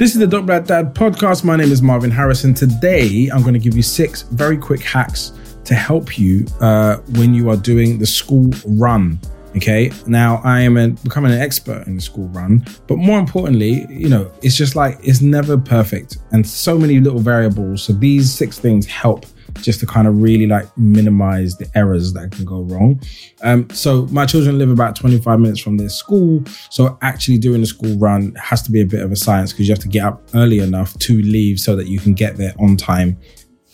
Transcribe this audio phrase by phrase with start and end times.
[0.00, 1.44] This is the Dope Black Dad podcast.
[1.44, 2.54] My name is Marvyn Harrison.
[2.54, 5.32] Today, I'm going to give you six very quick hacks
[5.66, 9.20] to help you uh, when you are doing the school run.
[9.54, 9.92] Okay.
[10.06, 14.08] Now, I am a, becoming an expert in the school run, but more importantly, you
[14.08, 17.82] know, it's just like it's never perfect and so many little variables.
[17.82, 22.32] So these six things help just to kind of really like minimize the errors that
[22.32, 23.00] can go wrong.
[23.42, 26.44] Um, so my children live about 25 minutes from their school.
[26.70, 29.68] So actually doing the school run has to be a bit of a science because
[29.68, 32.54] you have to get up early enough to leave so that you can get there
[32.58, 33.18] on time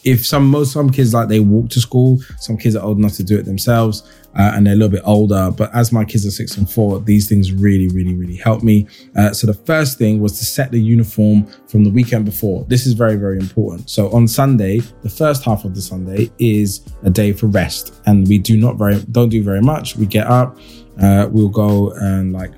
[0.07, 3.15] if some most some kids like they walk to school some kids are old enough
[3.15, 6.25] to do it themselves uh, and they're a little bit older but as my kids
[6.25, 8.87] are six and four these things really really really help me.
[9.17, 12.65] Uh, so the first thing was to set the uniform from the weekend before.
[12.69, 13.91] This is very very important.
[13.91, 18.27] So on sunday the first half of the sunday is a day for rest and
[18.29, 19.97] we do not very don't do very much.
[19.97, 20.57] We get up
[21.03, 22.53] uh, we'll go and like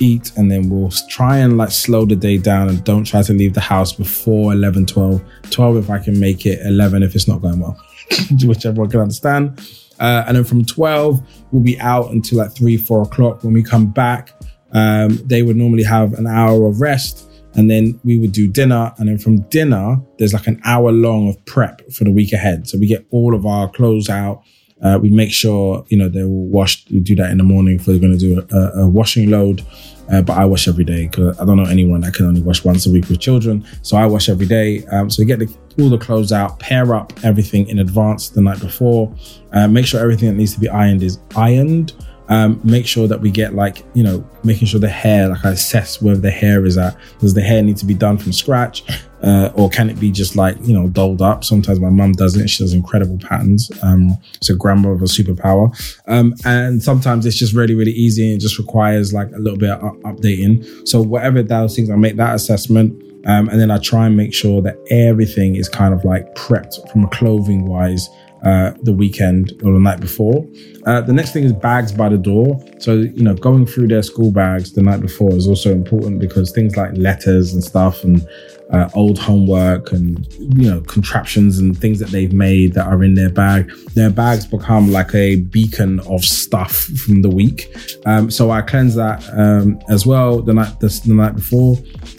[0.00, 3.32] eat and then we'll try and like slow the day down and don't try to
[3.32, 7.28] leave the house before 11 12 12 if i can make it 11 if it's
[7.28, 7.78] not going well.
[8.44, 9.60] Which everyone can understand.
[10.00, 11.20] Uh, and then from 12
[11.52, 13.44] we'll be out until like 3 4 o'clock.
[13.44, 14.30] When we come back
[14.72, 18.92] um, they would normally have an hour of rest and then we would do dinner.
[18.98, 22.68] And then from dinner there's like an hour long of prep for the week ahead.
[22.68, 24.42] So we get all of our clothes out
[24.82, 26.90] uh, we make sure you know they're washed.
[26.90, 29.64] We do that in the morning if we're going to do a, a, washing load.
[30.12, 32.64] Uh, but I wash every day because I don't know anyone that can only wash
[32.64, 33.64] once a week with children.
[33.82, 34.84] So I wash every day.
[34.86, 38.42] Um, so we get the, all the clothes out, pair up everything in advance the
[38.42, 39.14] night before.
[39.52, 41.92] Uh, make sure everything that needs to be ironed is ironed.
[42.28, 45.50] Um, make sure that we get like you know making sure the hair like I
[45.50, 48.84] assess where the hair is at does the hair need to be done from scratch
[49.22, 52.36] uh, or can it be just like you know dolled up sometimes my mum does
[52.36, 55.70] it she does incredible patterns um, it's a grammar of a superpower
[56.08, 59.58] um, and sometimes it's just really really easy and it just requires like a little
[59.58, 63.78] bit of updating so whatever those things I make that assessment um, and then I
[63.78, 68.08] try and make sure that everything is kind of like prepped from a clothing wise
[68.44, 70.44] uh, the weekend or the night before.
[70.84, 72.60] Uh, the next thing is bags by the door.
[72.80, 76.50] So, you know, going through their school bags the night before is also important because
[76.50, 78.26] things like letters and stuff and
[78.72, 83.14] uh, old homework and, you know, contraptions and things that they've made that are in
[83.14, 87.74] their bag, their bags become like a beacon of stuff from the week.
[88.06, 91.76] Um, so I cleanse that um, as well the night, the, the night before.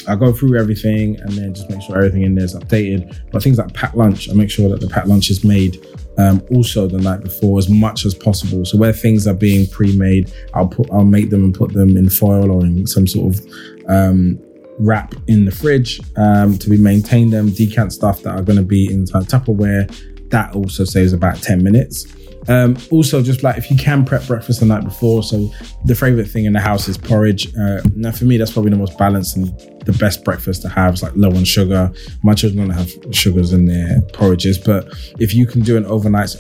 [0.08, 3.20] I go through everything and then just make sure everything in there is updated.
[3.32, 5.84] But things like packed lunch, I make sure that the packed lunch is made
[6.18, 8.66] um, also the night before as much as possible.
[8.66, 12.10] So where things are being pre-made, I'll put I'll make them and put them in
[12.10, 13.46] foil or in some sort of
[13.88, 14.40] um,
[14.80, 17.34] wrap in the fridge um, to be maintained.
[17.34, 20.30] Them decant stuff that are going to be in Tupperware.
[20.30, 22.06] That also saves about ten minutes.
[22.50, 25.24] Um, also, just like if you can prep breakfast the night before.
[25.24, 25.50] So
[25.86, 27.48] the favorite thing in the house is porridge.
[27.56, 29.48] Uh, now, for me, that's probably the most balanced and
[29.86, 30.94] the best breakfast to have.
[30.94, 31.92] It's like low on sugar.
[32.22, 34.88] My children don't have sugars in their porridges, but
[35.20, 36.36] if you can do an overnight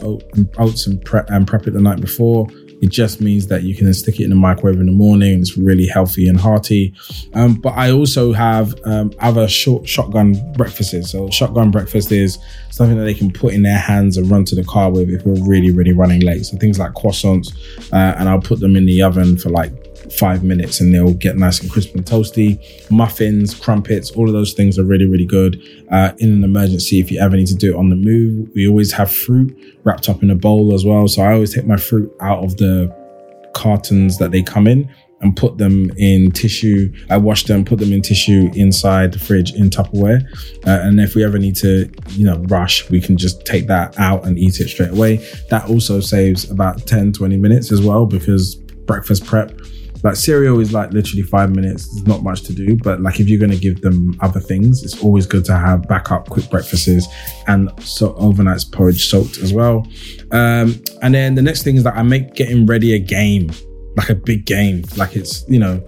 [0.58, 2.48] oats and prep and prep it the night before,
[2.84, 5.40] it just means that you can then stick it in the microwave in the morning.
[5.40, 6.94] It's really healthy and hearty.
[7.34, 11.10] Um, but I also have um, other short shotgun breakfasts.
[11.10, 12.38] So shotgun breakfast is
[12.72, 15.26] something that they can put in their hands and run to the car with if
[15.26, 16.46] we're really, really running late.
[16.46, 17.56] So things like croissants,
[17.94, 19.72] uh, and I'll put them in the oven for like
[20.12, 22.60] five minutes and they'll get nice and crisp and toasty.
[22.90, 25.62] Muffins, crumpets, all of those things are really, really good.
[25.92, 28.68] Uh, in an emergency, if you ever need to do it on the move, we
[28.68, 31.08] always have fruit wrapped up in a bowl as well.
[31.08, 32.94] So I always take my fruit out of the
[33.54, 34.90] cartons that they come in
[35.24, 36.94] and put them in tissue.
[37.10, 40.24] I wash them, put them in tissue inside the fridge in Tupperware.
[40.68, 43.98] Uh, and if we ever need to, you know, rush, we can just take that
[43.98, 45.26] out and eat it straight away.
[45.50, 48.56] That also saves about 10, 20 minutes as well because
[48.86, 49.58] breakfast prep
[50.04, 51.88] like cereal is like literally five minutes.
[51.88, 54.84] There's not much to do, but like if you're going to give them other things,
[54.84, 57.08] it's always good to have backup quick breakfasts
[57.48, 59.88] and so overnight porridge soaked as well.
[60.32, 63.50] Um, and then the next thing is that I make getting ready a game,
[63.96, 64.84] like a big game.
[64.98, 65.82] Like it's you know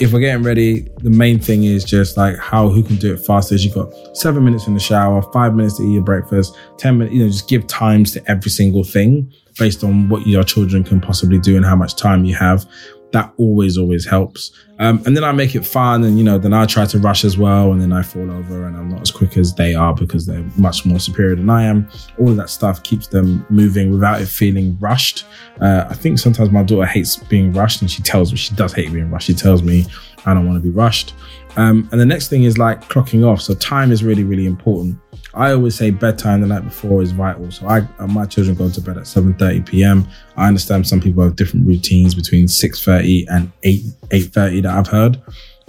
[0.00, 3.18] if we're getting ready, the main thing is just like how who can do it
[3.18, 3.64] fastest.
[3.64, 7.14] You've got seven minutes in the shower, five minutes to eat your breakfast, ten minutes.
[7.14, 11.00] You know, just give times to every single thing based on what your children can
[11.00, 12.64] possibly do and how much time you have
[13.12, 16.52] that always always helps um, and then i make it fun and you know then
[16.52, 19.10] i try to rush as well and then i fall over and i'm not as
[19.10, 21.88] quick as they are because they're much more superior than i am.
[22.18, 25.24] All of that stuff keeps them moving without it feeling rushed.
[25.60, 28.72] Uh, i think sometimes my daughter hates being rushed and she tells me she does
[28.72, 29.26] hate being rushed.
[29.26, 29.86] She tells me
[30.26, 31.14] i don't want to be rushed.
[31.56, 33.40] Um, and the next thing is like clocking off.
[33.40, 34.98] So time is really really important.
[35.34, 37.50] I always say bedtime the night before is vital.
[37.50, 40.08] So I, uh, my children go to bed at 7:30 p.m.
[40.36, 45.20] I understand some people have different routines between 6:30 and 8 8:30 that I've heard,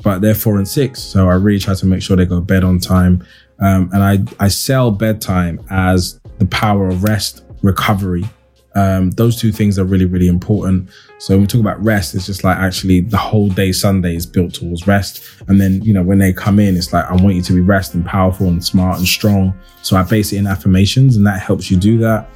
[0.03, 2.45] but they're four and six, so I really try to make sure they go to
[2.45, 3.25] bed on time.
[3.59, 8.23] Um, and I I sell bedtime as the power of rest, recovery,
[8.75, 10.89] um, those two things are really, really important.
[11.17, 14.25] So when we talk about rest, it's just like actually the whole day Sunday is
[14.25, 15.23] built towards rest.
[15.47, 17.61] And then, you know, when they come in, it's like, I want you to be
[17.61, 19.57] rest and powerful and smart and strong.
[19.81, 22.29] So I base it in affirmations and that helps you do that.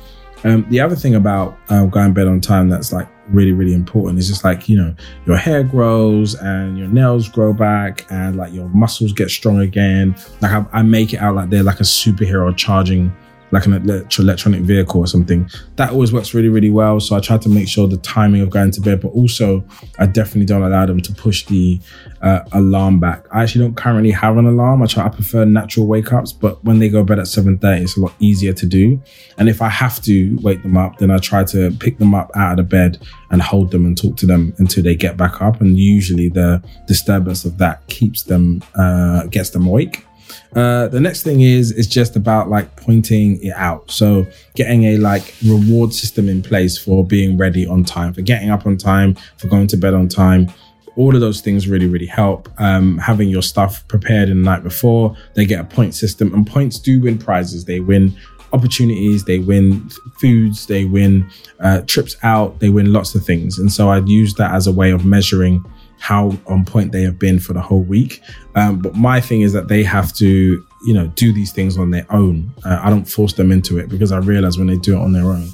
[0.43, 3.73] Um, the other thing about uh, going to bed on time that's like really, really
[3.73, 4.93] important is just like, you know,
[5.25, 10.15] your hair grows and your nails grow back and like your muscles get strong again.
[10.41, 13.15] Like I, I make it out like they're like a superhero charging
[13.53, 13.73] like an
[14.17, 15.47] electronic vehicle or something.
[15.75, 16.99] That always works really, really well.
[16.99, 19.63] So I try to make sure the timing of going to bed, but also
[19.99, 21.79] I definitely don't allow them to push the
[22.23, 23.27] uh, alarm back.
[23.31, 24.81] I actually don't currently have an alarm.
[24.81, 27.83] I try, I prefer natural wake ups, but when they go to bed at 7.30,
[27.83, 28.99] it's a lot easier to do.
[29.37, 32.31] And if I have to wake them up, then I try to pick them up
[32.35, 35.43] out of the bed and hold them and talk to them until they get back
[35.43, 35.61] up.
[35.61, 40.07] And usually the disturbance of that keeps them, uh, gets them awake.
[40.55, 43.89] Uh, the next thing is is just about like pointing it out.
[43.89, 44.25] So
[44.55, 48.65] getting a like reward system in place for being ready on time, for getting up
[48.65, 50.51] on time, for going to bed on time.
[50.95, 52.49] All of those things really, really help.
[52.61, 56.45] Um, having your stuff prepared in the night before, they get a point system, and
[56.45, 57.65] points do win prizes.
[57.65, 58.15] They win
[58.53, 59.89] opportunities, they win
[60.19, 61.29] foods, they win
[61.59, 63.59] uh, trips out, they win lots of things.
[63.59, 65.65] And so I'd use that as a way of measuring
[65.99, 68.21] how on point they have been for the whole week.
[68.55, 71.91] Um, but my thing is that they have to, you know, do these things on
[71.91, 72.51] their own.
[72.65, 75.13] Uh, I don't force them into it because I realize when they do it on
[75.13, 75.47] their own,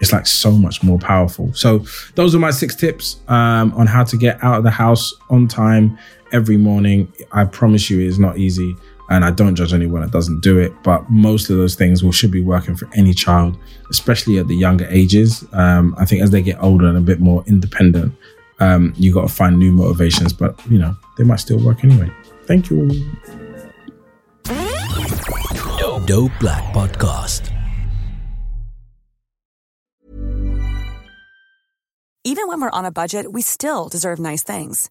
[0.00, 1.52] it's like so much more powerful.
[1.52, 1.84] So
[2.14, 5.48] those are my six tips um, on how to get out of the house on
[5.48, 5.98] time
[6.32, 7.12] every morning.
[7.32, 8.76] I promise you, it's not easy.
[9.10, 12.12] And I don't judge anyone that doesn't do it, but most of those things will
[12.12, 13.56] should be working for any child,
[13.90, 15.46] especially at the younger ages.
[15.52, 18.14] Um, I think as they get older and a bit more independent,
[18.60, 22.10] um, you got to find new motivations, but you know, they might still work anyway.
[22.44, 22.88] Thank you.
[26.06, 27.52] Dope Black Podcast.
[32.24, 34.90] Even when we're on a budget, we still deserve nice things.